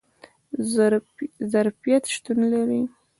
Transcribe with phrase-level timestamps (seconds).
[1.51, 2.81] ظرفیت شتون لري